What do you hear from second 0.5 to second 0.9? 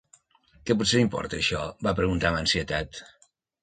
"Que